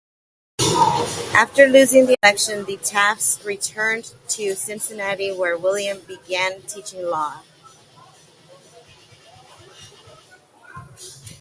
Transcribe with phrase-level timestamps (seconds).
[1.31, 7.43] After losing the election, the Tafts returned to Cincinnati, where William began teaching law.